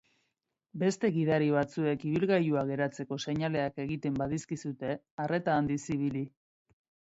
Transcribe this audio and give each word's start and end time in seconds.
Beste 0.83 1.11
gidari 1.17 1.49
batzuek 1.55 2.05
ibilgailua 2.13 2.65
geratzeko 2.71 3.19
seinaleak 3.27 3.79
egiten 3.85 4.19
badizkizute, 4.25 4.99
arreta 5.27 5.61
handiz 5.61 5.81
ibili. 6.01 6.27